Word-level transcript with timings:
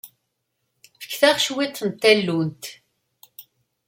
Fket-aɣ 1.03 1.37
cwiṭ 1.45 1.77
n 1.87 1.91
tallunt. 2.01 2.63